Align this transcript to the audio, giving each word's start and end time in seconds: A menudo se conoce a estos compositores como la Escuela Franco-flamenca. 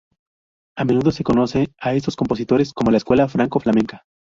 A 0.77 0.83
menudo 0.83 1.11
se 1.11 1.23
conoce 1.23 1.67
a 1.79 1.93
estos 1.93 2.15
compositores 2.15 2.73
como 2.73 2.89
la 2.89 2.97
Escuela 2.97 3.29
Franco-flamenca. 3.29 4.03